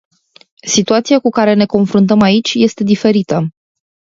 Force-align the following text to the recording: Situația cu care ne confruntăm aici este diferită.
Situația 0.67 1.19
cu 1.19 1.29
care 1.29 1.53
ne 1.53 1.65
confruntăm 1.65 2.21
aici 2.21 2.53
este 2.53 2.83
diferită. 2.83 3.47